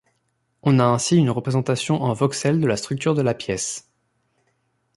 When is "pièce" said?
3.35-3.87